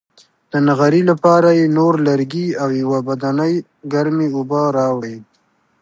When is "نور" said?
1.77-1.93